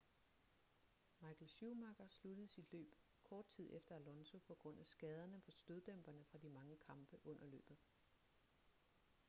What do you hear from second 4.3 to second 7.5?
på grund af skaderne på støddæmperne fra de mange kampe under